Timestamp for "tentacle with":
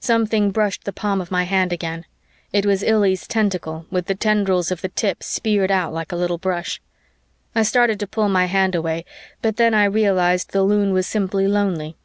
3.26-4.04